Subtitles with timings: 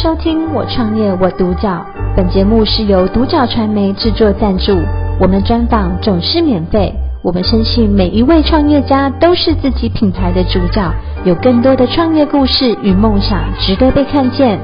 [0.00, 1.70] 收听《我创业我独角》，
[2.16, 4.72] 本节目是由独角传媒制作赞助，
[5.20, 6.94] 我们专访总是免费。
[7.20, 10.88] 我们深信每一位创业家都是自己品牌的主角，
[11.24, 14.60] 有更多的创业故事与梦想值得被看见。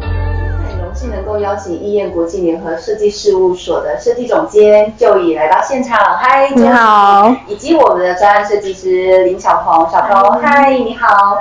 [0.00, 11.36] 很荣幸能够邀请义砚国际联合设计事务所的设计总监就已来到现场，嗨，你好，以及我们的专案设计师林小鹏，小鹏，嗨，你好。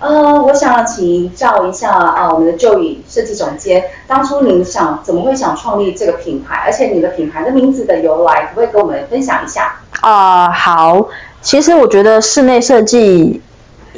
[0.00, 9.74] 呃，我想请教一下啊，我们的 Joy 设计总监，当初您想怎么会想创立这个品牌，而且你的品牌的名字的由来，可不可以跟我们分享一下？
[10.00, 11.08] 啊、好，
[11.42, 13.42] 其实我觉得室内设计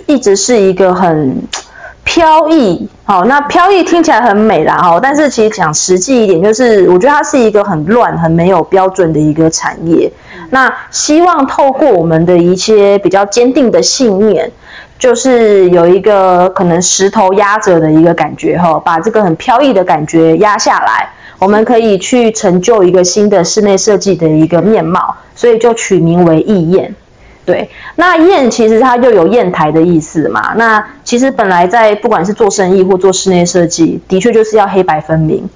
[0.07, 1.43] 一直是一个很
[2.03, 10.11] 飘逸，好，那飘逸听起来很美啦，哈，但是其实讲实际一点，就是我觉得它是一个很乱、很没有标准的一个产业。
[10.49, 14.51] 那希望透过我们的一些比较坚定的信念。
[15.01, 26.95] 就是有一个可能石头压着的一个感觉哈，把这个很飘逸的感觉压下来，我们可以去成就一个新的室内设计的一个面貌，所以就取名为义砚。
[27.47, 30.53] 对，那砚其实它又有砚台的意思嘛。
[30.55, 35.49] 那其实本来在不管是做生意或做室内设计，的确就是要黑白分明。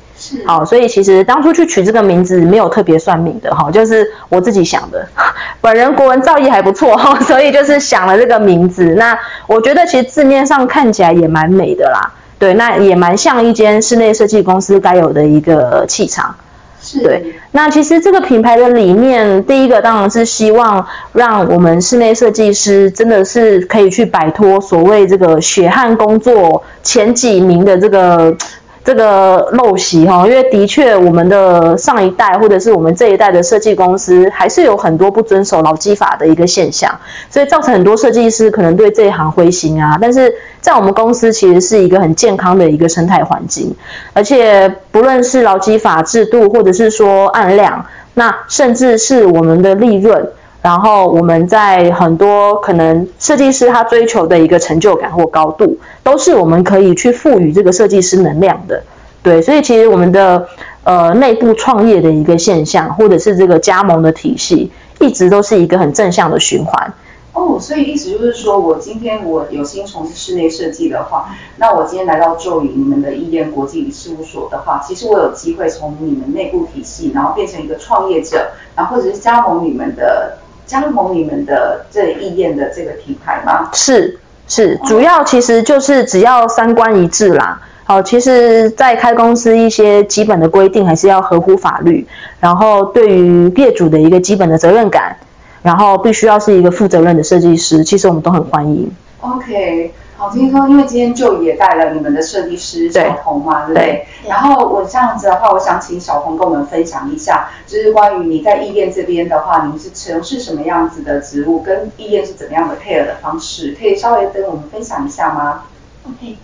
[0.47, 5.07] 好，所以其实当初去取这个名字没有特别算命的哈，就是我自己想的。
[5.61, 8.95] 本人国文造诣还不错哈，所以就是想了这个名字。
[8.95, 16.35] 那我觉得其实字面上看起来也蛮美的啦，对，那也蛮像一间室内设计公司该有的一个气场。
[16.81, 17.01] 是。
[17.03, 28.37] 对，那其实这个品牌的理念，第一个当然是希望让我们室内设计师真的是可以去摆脱所谓这个血汗工作前几名的这个。
[28.85, 39.97] 这个陋习哈，因为的确我们的上一代或者是我们这一代的设计公司，还是有很多不遵守劳基法的一个现象，所以造成很多设计师可能对这一行灰心啊。
[39.99, 43.75] 但是在我们公司，其实是一个很健康的一个生态环境，
[44.13, 50.29] 而且不论是劳基法制度，或者是说按量，那甚至是我们的利润。
[50.65, 58.83] 然后我们在很多可能设计师他追求的一个成就感或高度，都是我们可以去赋予这个设计师能量的，
[59.23, 60.49] 对，所以其实我们的
[60.85, 66.95] 呃内部创业的一个现象，或者是这个加盟的体系，一直都是一个很正向的循环。
[67.35, 80.39] 哦，所以意思就是说，我今天我有心从事室内设计的话，那我今天来到 Joy 你们的义砚国际事务所的话，其实我有机会从你们内部体系，然后变成一个创业者，然后或者是加盟你们的。
[80.67, 83.71] 加盟你们的这意愿的这个品牌吗？
[83.73, 87.61] 是是，主要其实就是只要三观一致啦。
[87.87, 92.07] 好，其实，在开公司一些基本的规定还是要合乎法律，
[92.41, 95.17] 然后对于业主的一个基本的责任感，
[95.63, 98.91] 然后必须要是一个负责任的设计师，其实我们都很欢迎。
[99.21, 99.93] OK。
[100.25, 104.07] 好，听说因为今天就也带了你们的设计师小鹏嘛，对，对不对？
[104.23, 104.31] 对。
[104.31, 115.65] 然后我这样子的话，我想请小鹏跟我们分享一下，就是关于你在义砚这边的话，你们是从事什么样子的职务，跟义砚是怎么样的配合的方式，可以稍微跟我们分享一下吗
[116.09, 116.39] ？OK，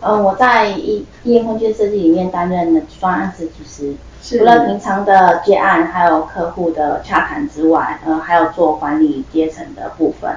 [0.00, 10.32] 呃，我在义义砚空间设计里面担任的专案设计师，除了平常的接案，还有客户的洽谈之外，呃，还有做管理阶层的部分。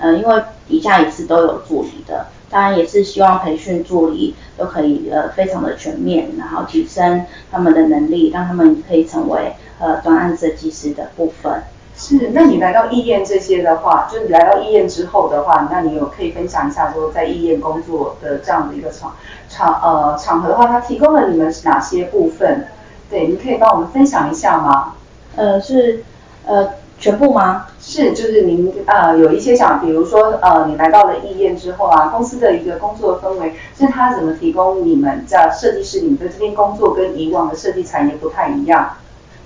[0.00, 11.62] 呃，因为底下也是都有助理的，当然也是希望培训助理都可以呃非常的全面，然后提升他们的能力，让他们可以成为呃专案设计师的部分。
[11.96, 19.16] 是，那你来到医院这些的话，就是你来到医院之后的话，那你有可以分享一下说在医院工作的这样的一个场
[19.48, 22.68] 场呃场合的话，它提供了你们哪些部分？
[23.10, 24.94] 对，你可以帮我们分享一下吗？
[25.34, 26.04] 呃，是
[26.46, 27.66] 呃全部吗？
[27.80, 38.90] 是，就是您呃有一些想，比如说呃你来到了义砚之后啊，公司的一个工作氛围，是他怎么提供你们在设计师，你们在这边工作跟以往的设计产业不太一样？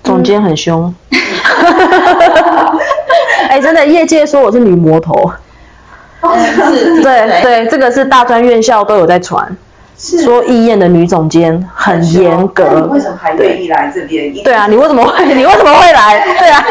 [0.03, 0.93] 总监很凶，
[3.47, 5.13] 哎、欸，真的业界说我是女魔头，
[6.19, 9.55] 哦、是，对对，这个是大专院校都有在传，
[9.97, 14.33] 说艺院的女总监很严格，你为什么还愿意来这边？
[14.43, 16.25] 对啊，你为什么会 你为什么会来？
[16.37, 16.61] 对啊。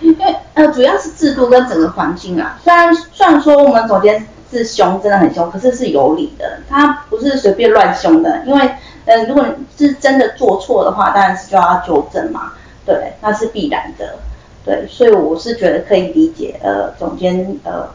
[0.00, 2.58] 因 为呃，主要是制度跟整个环境啊。
[2.62, 6.58] 虽然虽然说我们总监是凶，真的很凶，可是是有理的。
[6.68, 8.42] 他不是随便乱凶的。
[8.44, 8.70] 因为
[9.06, 9.44] 呃，如果
[9.76, 12.52] 是真的做错的话，当然是就要纠正嘛。
[12.84, 14.16] 对，那是必然的。
[14.64, 17.88] 对，所以我是觉得可以理解呃，总监呃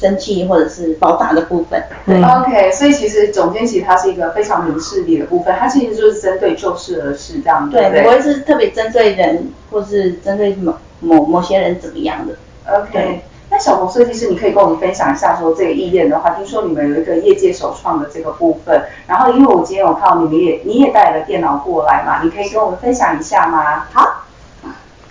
[0.00, 1.84] 生气或者是爆炸的部分。
[2.06, 7.68] 对，OK，所以其实总监其实他是一个非常明事理的部分，它其实就是针对就事而事这样。
[7.70, 10.74] 对，对，不会是特别针对人或是针对某。
[11.02, 12.34] 某某些人怎么样的
[12.70, 23.86] ？OK，那小红设计师，你可以跟我们分享一下，说这个意念的话，听说你们有一个业界首创的这个部分，然后因为我今天有看到你们也你也带了电脑过来嘛，你可以跟我们分享一下吗？
[23.94, 24.26] 好，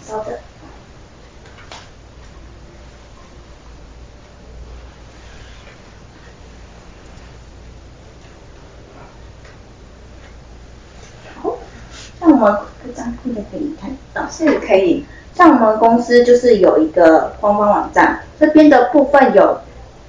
[0.06, 0.36] 稍等。
[11.42, 11.58] 好，
[12.20, 12.58] 那我们
[13.52, 15.06] 可以看到，是可以。
[15.36, 19.60] 像我们公司就是有一个官方网站，这边的部分有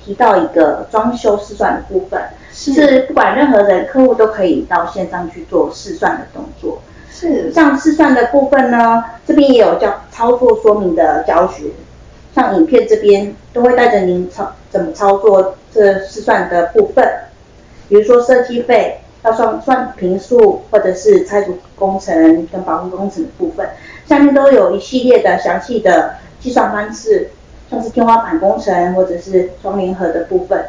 [0.05, 2.21] 提到一个装修试算的部分，
[2.53, 6.81] 是，是不管任何人客户都可以到线上去做试算的动作。
[7.13, 11.67] 是，像试算的部分呢，这边也有教操作说明的教学，
[12.35, 17.07] 像影片这边都会带着您操怎么操作这试算的部分，
[17.89, 23.69] 比如说设计费要算算平数，或者是拆除工程跟保护工程的部分。
[24.07, 27.31] 下面都有一系列的详细的计算方式，
[27.71, 30.67] 像是天花板工程或者是窗帘盒的部分，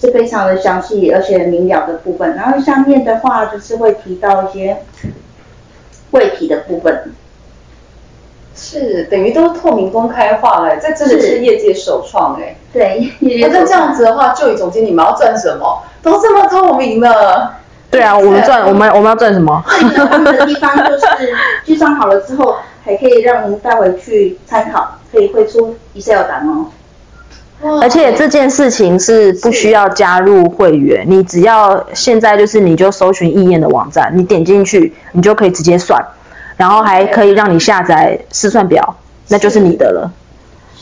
[0.00, 2.34] 是非常的详细而且明了的部分。
[2.34, 4.78] 然后下面的话就是会提到一些
[6.10, 7.12] 柜体的部分，
[8.54, 12.56] 是等于都透明公开化了，这真的是业界首创哎。
[12.72, 15.82] 对，那这样子的话，就以总经理，你们要赚什么？
[16.02, 17.58] 都这么透明了。
[17.90, 19.64] 对啊，我们赚，我们我们要赚什么？
[19.66, 21.06] 最有的地方就是
[21.64, 26.66] 计算好了之后，还可以让我们带回去参考，可以绘出 Excel 档哦。
[27.80, 36.04] 而且这件事情是不需要加入会员，你只要现在就是你就搜寻意念的网站，你点进去，你就可以直接算，
[36.58, 38.96] 然后还可以让你下载试算表，
[39.28, 40.10] 那就是你的了。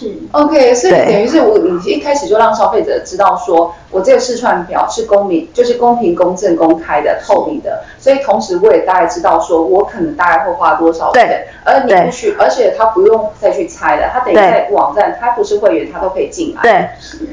[0.04, 7.82] 是，OK，所以等于是我，你一开始就让消费者知道说，我这个试穿表是公平，就是公平、公正、公开的、透明的。
[7.98, 16.62] 所以同时我也大概知道说，我可能大概会花多少钱，而你不需，而且他不用再去猜了，他等于在网站，他不是会员，他都可以进来。
[16.62, 16.88] 对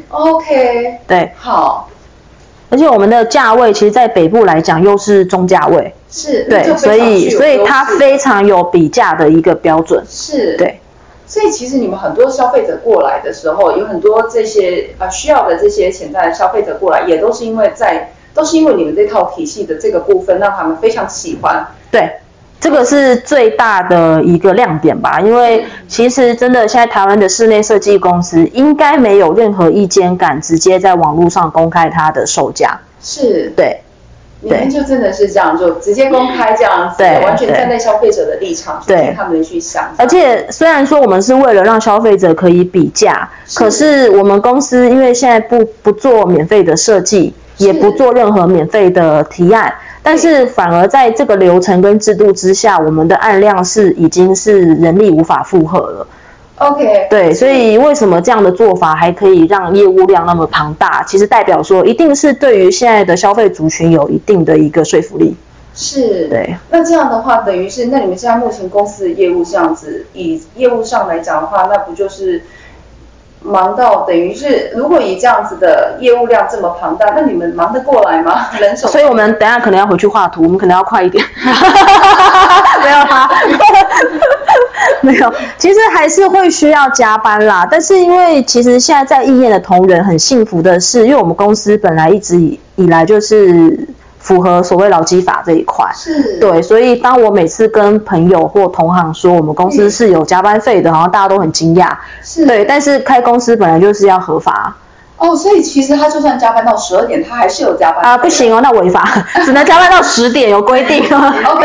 [0.10, 1.90] ，OK，对，好。
[2.70, 10.80] 而且我们的价位，其实在北部来讲又是中价位，是，对，所以所以它非常有比价的一个标准，是，对。
[11.32, 21.66] 所以其实你们很多消费者过来的时候，有很多这些呃需要的这些潜在的消费者过来，也都是因为在都是因为你们这套体系的这个部分让他们非常喜欢。
[21.90, 22.18] 对，
[22.60, 25.22] 这个是最大的一个亮点吧。
[25.22, 32.78] 因为其实真的现在台湾的室内设计公司应该没有任何一间敢直接在网络上公开它的售价。
[33.02, 33.80] 是，对。
[34.42, 39.90] 你们就真的是这样，就直接公开这样子，对，完全站在消费者的立场去听他们去想。
[39.98, 56.08] 而且虽然说我们是为了让消费者可以比价，可是我们公司因为现在不不做免费的设计，也不做任何免费的提案，但是反而在这个流程跟制度之下，我们的案量是已经是人力无法负荷了。
[56.62, 61.04] OK，对，所以为什么这样的做法还可以让业务量那么庞大？
[61.08, 65.36] 其实代表说，一定是对于现在的消费族群有一定的一个说服力。
[65.74, 66.56] 是，对。
[66.70, 72.44] 那这样的话，等于是，那你们现在目前公司的业务这样子，以业务上来讲的话，那不就是
[73.42, 78.50] 忙到等于是，如果以这样子的业务量这么庞大，那你们忙得过来吗？
[78.60, 78.86] 人手？
[78.92, 81.26] 所以我们等下可能要回去画图，我们可能要快一点。
[82.84, 83.30] 没有啦。
[85.04, 87.68] 没有，其实还是会需要加班啦。
[87.70, 93.88] 但是因为其实现在在意念的同仁很幸福的是，因为我们公司本来一直以以来就是
[94.20, 101.90] 符合所谓劳基法这一块，是对，所以当我每次跟朋友或同行说我们公司是有加班费的，好像大家都很惊讶，
[102.22, 102.64] 是对。
[102.66, 104.76] 但是开公司本来就是要合法。
[105.22, 108.18] 哦，所以其实他就算加班到十二点，他还是有加班啊？
[108.18, 109.08] 不行哦，那违法，
[109.46, 111.04] 只能加班到十点，有规定。
[111.06, 111.64] OK，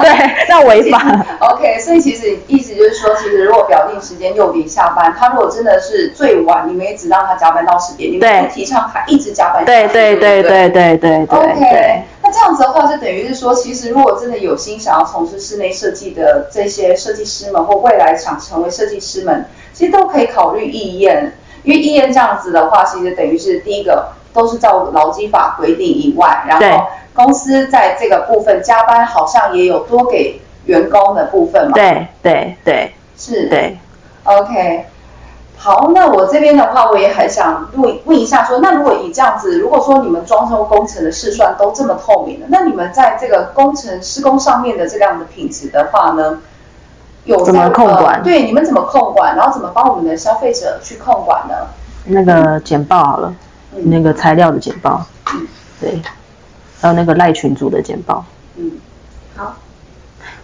[0.00, 1.00] 对，那违法。
[1.38, 9.64] OK，所以其实意思就是说，其实如果表定时间六点下班，他如果真的是最晚，你们也只让他加班到十点，你们不提倡他一直加班。
[9.64, 11.24] 对对对对对对。
[11.26, 21.32] OK，那这样子的话，就等于是说，其实如果真的有心想要从事室内设计的这些设计师们，或未来想成为设计师们，其实都可以考虑意愿。
[21.62, 31.72] 因为医院这样子的话，其实等于是第一个都是照劳基法规定以外，然后公司在这个部分加班好像也有多给员工的部分嘛。
[31.74, 33.48] 对对对，是。
[33.48, 33.78] 对。
[34.24, 34.84] OK，
[35.56, 46.40] 好，那我这边的话，我也很想问问一下说，说那如果以这样子，如果说你们装修工程的试算都这么透明的，那你们在这个工程施工上面的这样的品质的话呢？
[47.30, 48.16] 有怎么控管？
[48.16, 48.22] 呃？
[48.22, 49.36] 对，你们怎么控管？
[49.36, 51.54] 然后怎么帮我们的消费者去控管呢？
[52.04, 53.34] 那个简报好了，
[53.76, 55.46] 嗯、那个材料的简报，嗯，
[55.80, 56.00] 对，
[56.80, 58.24] 还有那个赖群组的简报，
[58.56, 58.72] 嗯，
[59.36, 59.54] 好。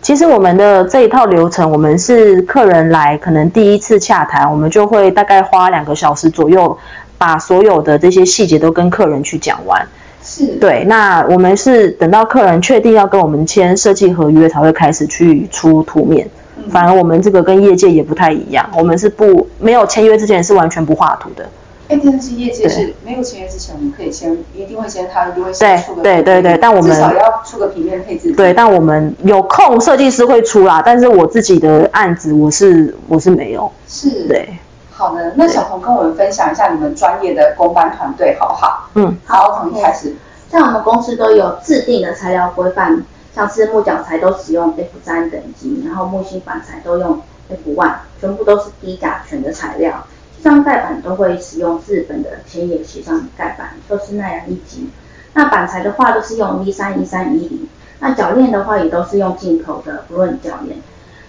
[0.02, 6.78] 其实我们的这一套流程，我们是客人来可能第一次洽谈，我们就会大概花两个小时左右，
[7.18, 9.88] 把所有的这些细节都跟客人去讲完。
[10.22, 10.46] 是。
[10.60, 16.28] 对，那我们是等到客人确定要跟我们签设计合约，才会开始去出图面。
[16.56, 16.70] 嗯。
[16.70, 21.48] 反而我们这个跟业界也不太一样，我们是不没有签约之前是完全不画图的。
[21.88, 28.32] 哎，但是业界是没有签约之前，我们可以先一定会先，他一定会先出个对对对对，但我们至少要出个平面配置。
[28.32, 33.70] 对，但我们有空设计师会出啦，但是我自己的案子我是我是没有。
[33.86, 34.26] 是。
[34.26, 34.48] 对。
[34.90, 38.88] 好的，那小彤跟我们分享一下你们专业的公班团队好不好？
[38.94, 40.16] 嗯，好，从一开始。
[40.50, 43.04] 像我们公司都有制定的材料规范，
[43.36, 50.06] 像是木角材都使用 F 三等级，然后木芯板材都用 F one，全部都是低甲醛的材料。
[50.42, 54.88] 上盖板都会使用日本的千叶协商盖板，都是耐阳一级。
[55.34, 57.68] 那板材的话都是用 V 三一三一零。
[58.00, 60.78] 那铰链的话也都是用进口的不论铰链。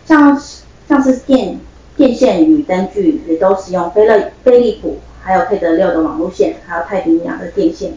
[0.06, 0.42] 像
[0.88, 1.60] 像是电
[1.98, 7.92] 电线与灯具也都是用飞乐飞利浦，还有佩德六的网路线，还有太平洋的电线。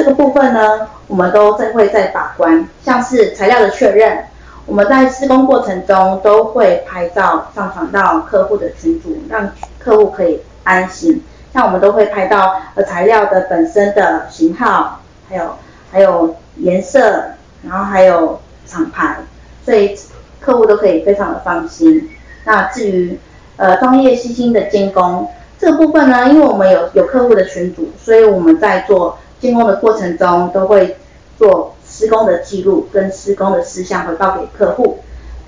[0.00, 4.24] 这个部分呢，我们都在会在把关，像是材料的确认，
[4.64, 11.22] 我们在施工过程中都会拍照上传到客户的群组，让客户可以安心。
[11.52, 15.56] 像我们都会拍到呃材料的本身的型号，还有
[15.92, 17.22] 还有颜色，
[17.62, 19.18] 然后还有厂牌，
[19.66, 19.94] 所以
[20.40, 22.08] 客户都可以非常的放心。
[22.46, 23.18] 那至于
[23.58, 25.28] 呃专业细心的监工
[25.58, 30.98] 这个部分呢，因为我们有有客户的群组，所以我们在做监工的过程中都会
[31.38, 34.98] 做施工的记录跟施工的事项回报给客户，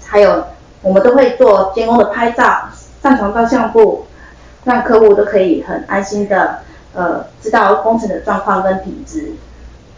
[0.04, 0.44] 还有
[0.80, 2.68] 我们都会做监工的拍照
[3.02, 4.06] 上传到相簿，
[4.64, 6.60] 让客户都可以很安心的
[6.94, 9.32] 呃知道工程的状况跟品质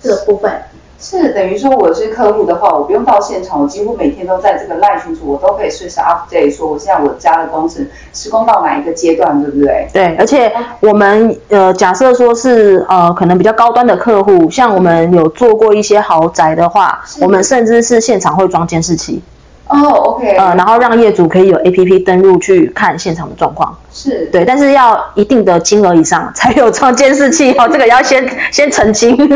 [0.01, 0.53] 这个部分。
[1.01, 9.89] 是等于说我是客户的话，我不用到现场，我几乎每天都在这个赖群组，我都可以随时 update 说我现在我家的工程施工到哪一个阶段，对不对？
[9.93, 19.23] 对，而且我们呃假设说是呃可能比较高端的客户，像我们有做过一些豪宅的话，我们甚至是现场会装监视器。
[19.67, 24.27] 哦、oh，OK，呃，然后让业主可以有 APP 登录去看现场的状况，是。
[24.27, 29.29] 对，但是要一定的金额以上才有装监视器哦，这个要先先澄清， 因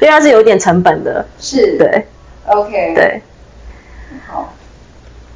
[0.00, 2.06] 为它是有点成本的，是，对
[2.46, 3.22] ，OK，对，
[4.26, 4.52] 好，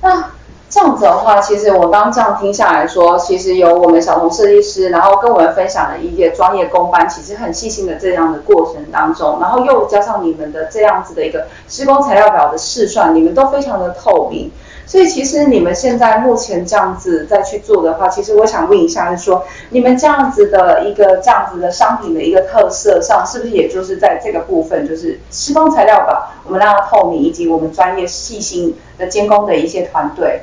[0.01, 0.25] 那
[0.71, 14.51] 这样子的话，其实我刚这样听下来说，其实有我们小彤设计师，然后跟我们分享了一些专业工班，其实很细心的这样的过程当中，然后又加上你们的这样子的一个施工材料表的试算，你们都非常的透明，
[14.87, 30.43] 所以其实你们现在目前这样子再去做的话，其实我想问一下，就是说你们这样子的一个这样子的商品的一个特色上，是不是也就是在这个部分，就是施工材料表我们让它透明，以及我们专业细心的监工的一些团队？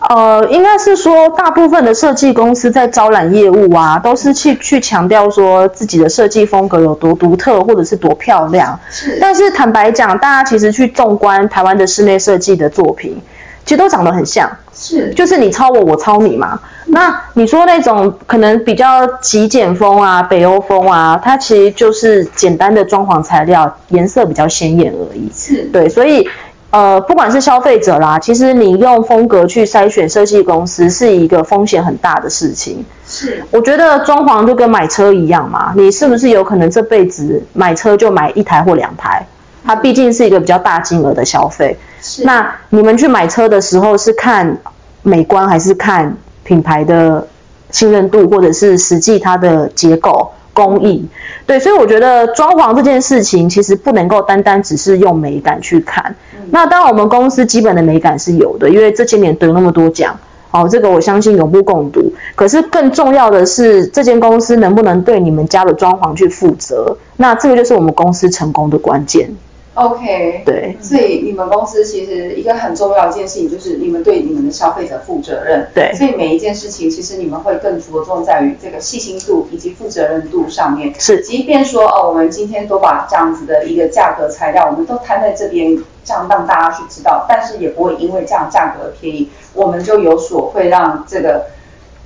[0.00, 8.78] 呃，应该是说，大部分的设计公司在招揽业务啊，都是去去强调说自己的设计风格有多独特，或者是多漂亮。
[8.90, 9.16] 是。
[9.18, 13.18] 但是坦白讲，大家其实去纵观台湾的室内设计的作品，
[13.64, 14.50] 其实都长得很像。
[14.74, 15.08] 是。
[15.14, 16.60] 就是你抄我，我抄你嘛。
[16.86, 25.30] 那你说那种可能比较极简风啊、北欧风啊，它其实就是简单的装潢材料，颜色比较鲜艳而已。
[25.34, 25.62] 是。
[25.72, 26.28] 对，所以。
[26.74, 32.84] 呃，不管是消费者啦，其实你用风格去筛选设计公司是一个风险很大的事情。
[33.06, 39.24] 是，我觉得装潢就跟买车一样嘛，你是不是有可能这辈子买车就买一台或两台？
[39.64, 41.76] 它毕竟是一个比较大金额的消费。
[42.02, 42.24] 是。
[42.24, 44.58] 那你们去买车的时候是看
[45.02, 47.24] 美观还是看品牌的
[47.70, 50.32] 信任度，或者是实际它的结构？
[50.54, 51.06] 工艺，
[51.46, 56.14] 对，所以我觉得装潢这件事情其实不能够单单只是用美感去看。
[56.32, 60.16] 嗯、那当然，我们公司基本的美感是有的，因为这些年得那么多奖，
[60.52, 62.14] 哦，这个我相信有目共睹。
[62.36, 66.96] 可是更重要的是，这间公司能不能对你们家的装潢去负责？
[67.16, 69.30] 那这个就是我们公司成功的关键。
[69.74, 75.66] OK，对，所以你们公司其实一个很重要一件事情就是你们对你们的消费者负责任。
[75.74, 80.94] 对，所以每一件事情其实你们会更着重在于这个细心度以及负责任度上面。
[80.98, 91.46] 是，即便说哦，我们今天都把这样子的一个价格材料，我们都摊在这边，这样让大家去知道，但是也不会因为这样价格便宜，我们就有所会让这个。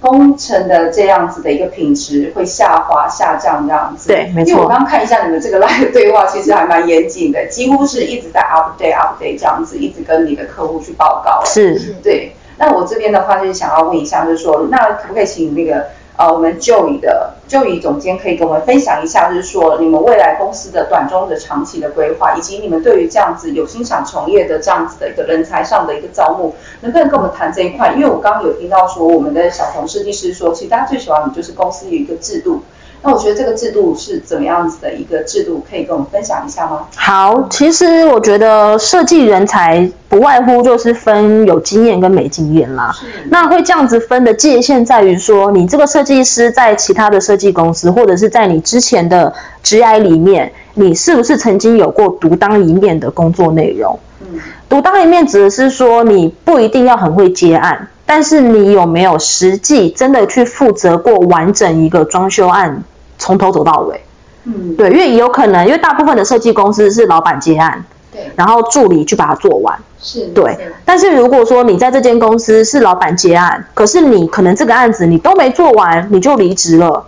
[0.00, 4.50] 工程的这样子的一个品质会下滑下降这样子，对，没错。
[4.50, 11.44] 因为我刚刚看一下你们这个 live 对话，其实还蛮严谨的，几乎是一直在 update update 这样子，一直跟你的客户去报告。
[11.44, 12.32] 是，对。
[12.60, 15.86] 那我这边的话就是想要问一下，就是说，那可不可以请那个
[16.18, 27.92] 呃，我们就椅的就椅总监可以跟我们分享一下，就是说你们未来公司的短中的长期的规划，以及你们对于这样子有心想从业的这样子的一个人才上的一个招募，能不能跟我们谈这一块？
[27.92, 32.62] 因为我刚刚有听到说，我们的小童设计师说，其实大家最喜欢的就是公司有一个制度。
[33.02, 36.86] 那我觉得这个制度是怎么样子的一个制度，可以跟我们分享一下吗？
[36.96, 42.92] 好，其实我觉得设计人才不外乎就是分有经验跟没经验啦。
[43.30, 53.98] 那会这样子分的界限在于说，你这个设计师在其他的设计公司，或者是在你之前的职涯里面，你是不是曾经有过独当一面的工作内容？
[54.20, 54.40] 嗯。
[54.68, 57.88] 独当一面指的是说，你不一定要很会接案。
[58.10, 62.82] 但是你有没有实际真的去负责过完整一个装修案，
[63.18, 64.00] 从头走到尾？
[64.44, 70.56] 嗯，对，因为有可能，因为大部分的设计公司是老板接案，对，然后助理去把它做完，是，对。
[70.86, 77.04] 但是如果说你在这间公司是老板接案，可是你可能这个案子你都没做完，你就离职了，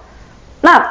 [0.60, 0.84] 那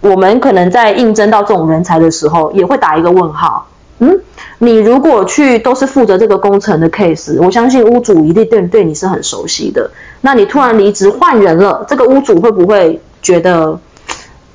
[0.00, 3.68] 我们可能在应征到这种人才的时候，也会打一个问号，
[4.00, 4.18] 嗯。
[4.58, 9.90] 你如果去都是负责这个工程的 case，我相信屋主一定对对你是很熟悉的。
[10.22, 13.78] 那你突然离职换人了，这个屋主会不会觉得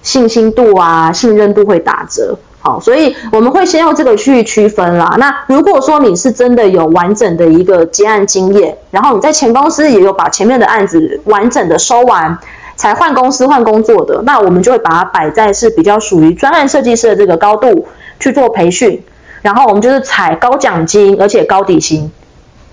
[0.01, 2.38] 信心度啊、信任度会打折？
[2.63, 5.15] 好，所以我们会先用这个去区分啦。
[5.17, 12.38] 那如果说你是真的有完整的一个接案经验，然后你在前公司也有把前面的案子完整的收完，
[12.75, 17.88] 才换公司换工作的，那我们就会把它摆在是比较属于专案设计师的这个高度
[18.20, 19.03] 去做培训。
[19.41, 22.12] 然后我们就是采高奖金，而且高底薪，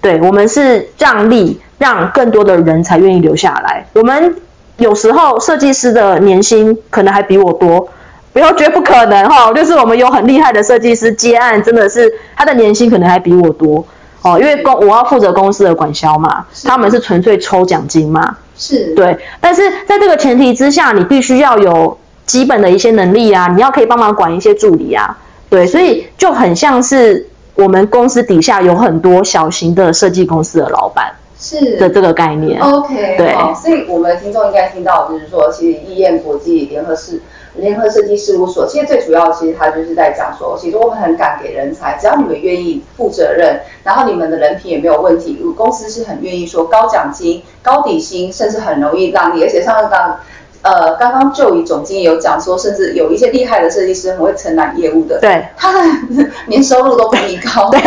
[0.01, 3.87] 对，我们是让利，让更多的人才愿意留下来。
[3.95, 4.37] 我们
[4.77, 7.89] 有时候设计师的年薪可能还比我多，
[8.33, 13.85] 不要觉得不可能哈，就是我们有很厉害的设计师接案，真的是他的年薪可能还比我多。
[14.21, 18.93] 哦，因为公我要负责公司的管销嘛，他们是纯粹抽奖金嘛，是。
[18.95, 21.97] 对，但是在这个前提之下，你必须要有
[22.27, 25.17] 基本的一些能力啊，你要可以帮忙管一些助理啊。
[25.51, 32.61] 对，所以就很像是我们公司底下有很多小型的设计公司的老板，是的这个概念。
[32.61, 37.23] OK，对，所以我们的听众应该听到就是说，其实易燕国际联合事
[37.55, 50.19] 联合设计事务所，其实最主要其实他就是在讲说，其实我们很敢给人才，只要你们愿意负责任，然后你们的人品也没有问题，公司是很愿意说高奖金、高底薪，甚至很容易让你，而且上次刚。
[50.63, 55.79] 呃，刚刚就以总经理有讲说，甚至有一些厉害的设计师很会承揽业务的，对，他的
[56.47, 57.81] 年收入都比你高， 对，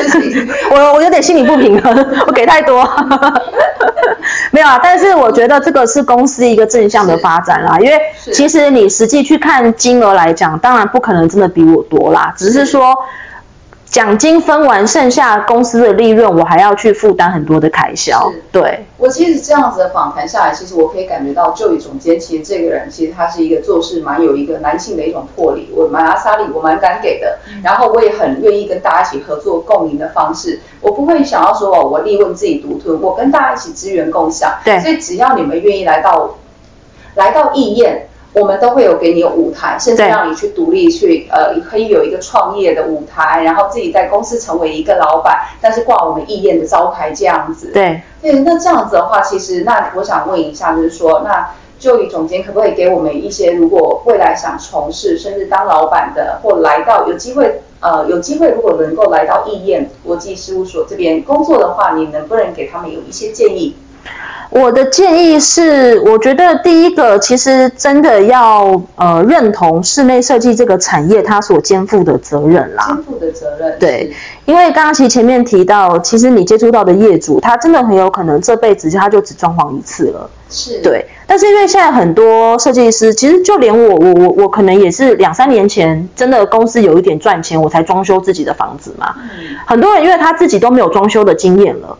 [0.72, 1.94] 我我有点心理不平衡，
[2.26, 2.88] 我给太多，
[4.50, 8.00] 没有啊，但是我觉得这个是公司一个正向的发展啦，因为
[8.32, 12.94] 其实你实际去看金额来讲，当然不可能真的比我多啦，只是说。
[13.90, 18.32] 奖金分完，剩下公司的利润，我还要去负担很多的开销。
[18.52, 27.40] 对，我其实这样子的访谈下来，其实我可以感觉到，就以总监，其实这个人其实他是一个做事蛮有一个男性的一种魄力，我蛮阿莎力，我蛮敢给的。
[27.64, 34.54] 然后我也很愿意跟大家一起合作共赢的方式，我不会想要说哦，我利润自己独吞，我跟大家一起资源共享。
[34.64, 36.36] 对，所以只要你们愿意来到，
[37.16, 38.02] 来到易砚。
[38.32, 47.72] 我们都会有给你舞台，甚至让你去独立去，呃，可以有一个创业的舞台，然后自己在公司成为一个老板，但是挂我们易砚的招牌这样子。
[47.72, 63.74] 对，对，那这样子的话，其实那我想问一下，就是说，那就以总监可不可以给我们一些，如果未来想从事甚至当老板的，或来到有机会，呃，有机会如果能够来到易砚国际事务所这边工作的话，你能不能给他们有一些建议？
[64.50, 72.84] 我的建议是，我觉得第一个，其实真的要呃认同室内设计这个产业它所肩负的责任啦。
[72.88, 73.78] 肩负的责任。
[73.78, 74.12] 对，
[74.46, 80.28] 因为刚刚其实前面提到，其实你接触到的业主，他真的很有可能这辈子他就只装潢一次了。
[80.50, 80.80] 是。
[80.82, 89.14] 对，但是因为现在很多设计师，其实就连我，我我我可能也是两三年前真的公司有一点赚钱，我才装修自己的房子嘛。
[89.16, 89.54] 嗯。
[89.64, 91.96] 很多人因为他自己都没有装修的经验了，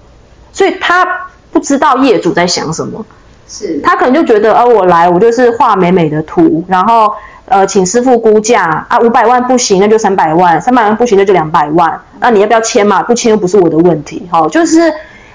[0.53, 1.07] 所以他。
[1.53, 3.05] 不知道业主在想什么，
[3.49, 3.81] 是。
[3.83, 7.13] 他可能就觉得，呃，我来，我就是画美美的图，然后
[7.47, 8.87] 呃，请师傅估价。
[8.89, 13.03] 啊，五百万不行，那就三百万，三百万不行，那就两百万，那你要不要签嘛？
[13.03, 14.93] 不签又不是我的问题，好，就是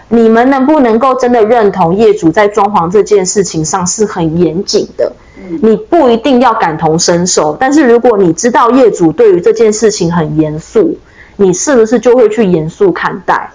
[0.09, 5.11] 你们能不能够真的认同业主在装潢这件事情上是很严谨的？
[5.37, 10.97] 嗯，你不一定要感同身受，但是如果你知道业主对于这件事情很严肃，
[11.35, 13.51] 你是不是就会去严肃看待？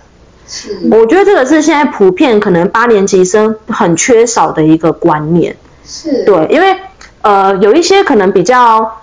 [0.50, 5.56] 是，我觉得这个是现在普遍可能八年级生很缺少的一个观念。
[5.84, 6.76] 是，对，因为
[7.22, 8.98] 呃有一些可能比较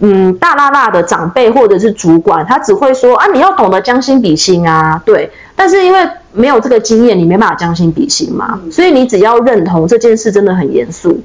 [0.00, 5.30] 嗯大辣辣的长辈或者是主管，他只会说啊，你要懂得将心比心啊，对。
[5.54, 8.60] 但是因为没有这个经验，你没办法将心比心嘛。
[8.72, 11.20] 所以你只要认同这件事真的很严肃，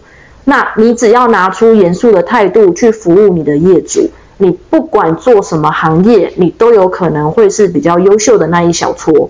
[0.46, 9.30] 那你只要拿出严肃的态度去服务你的业主，你不管做什么行业，你都有可能会是比较优秀的那一小撮，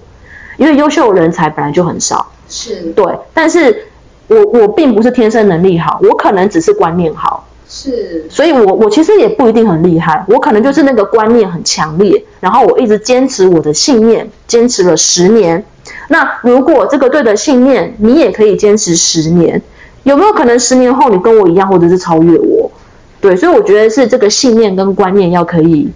[0.58, 2.28] 因为优秀人才本来就很少。
[2.50, 3.88] 是，对，但是
[4.28, 7.48] 我我并不是天生能力好，我可能只是观念好。
[7.68, 15.66] 是，所以我我其实也不一定很厉害，我可能就是那个观念很强烈，然后我一直坚持我的信念，坚持了十年。
[16.10, 19.60] 那如果这个对的信念，你也可以坚持十年，
[20.04, 22.70] 有没有可能十年后你跟我一样，或者是超越我？
[23.20, 25.90] 对，所以我觉得是这个信念跟观念要可以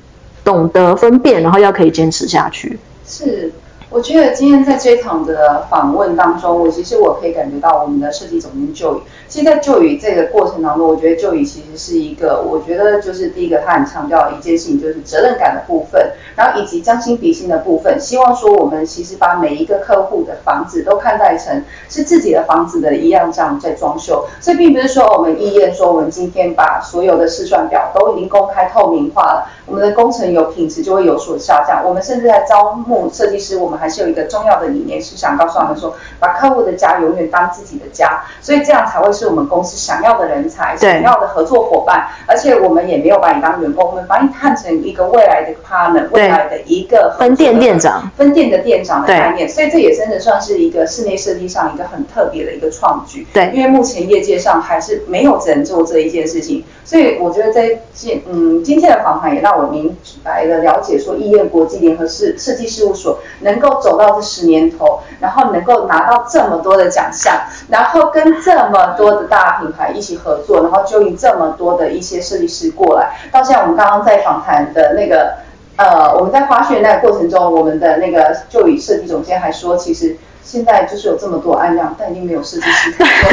[0.44, 2.80] 懂得分辨，然后要可以坚持下去。
[3.06, 3.52] 是。
[3.90, 9.00] 我觉得今天在这场的访问当中，我其实我可以感觉到我们的设计总监 Joy。
[9.38, 18.00] 其实，在就宇这个过程当中，我觉得就宇其实是一个，我觉得就是第一个，他很强调一件事情，就是责任感的部分，然后以及将心比心的部分。
[18.00, 24.26] 希望说我们其实把每一个客户的房子都看待成是自己的房子的一样，这样在装修。
[24.42, 31.84] 所以，并不是说我们意愿说我们今天把所有的试算表都已经公开透明化了，我们的工程有品质就会有所下降。
[31.86, 42.08] 我们甚至在招募设计师，我们还是有一个重要的理念，是想告诉他们说，把客户的家永远当自己的家，所以这样才会是我们公司想要的人才，想要的合作伙伴。
[42.26, 49.48] 而且我们也没有把你当员工，我们把你看成一个未来的 partner，未来的一个分店店长，分店的店长的概念。
[49.48, 53.26] 所以这也真的算是一个室内设计上一个很特别的一个创举。
[53.34, 64.08] 对，因为目前业界上还是没有人做这一件事情，所以我觉得在今嗯今天的访谈也让我明白了了解说，意艳国际联合设设计事务所能够走到。
[64.18, 67.36] 这十年头，然后能够拿到这么多的奖项，
[67.70, 73.18] 然后跟这么多的大品牌一起合作，然后就引这么多的一些设计师过来。
[73.32, 75.36] 到现在，我们刚刚在访谈的那个，
[75.78, 83.30] 呃，我们在花絮那个过程中，我们的那个就以设计总监还说，其实现在就是有这么多案量，但已经没有设计师可以做，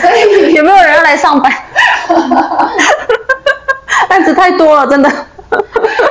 [0.00, 1.52] 所以有没有人要来上班？
[4.08, 5.10] 案子太多了，真的。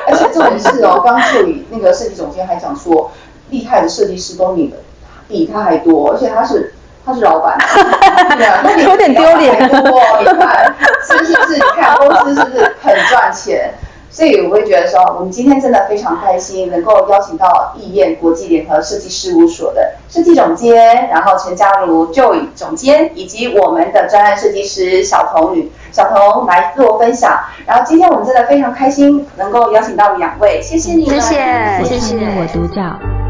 [0.08, 3.12] 而且重点是哦，刚刚就以那个设计总监还讲说。
[3.50, 4.74] 厉害的设计师都比
[5.28, 6.74] 比他还多，而且他是
[7.06, 7.58] 他是老板，
[8.38, 9.54] 对啊，那你有点丢脸。
[9.64, 10.74] 你看
[11.06, 11.54] 是不是？
[11.56, 13.74] 你看公司是不是很赚钱？
[14.10, 27.40] 所以我会觉得说，我们今天真的非常开心，能够邀请到意燕国际联合设计事务所的设计总监，然后陈嘉如 Joy 总监，以及我们的专案设计师小童女小童来做分享。
[27.66, 33.13] 然后今天我们真的非常开心，能够邀请到两位，谢谢你们，谢谢，谢谢我独角。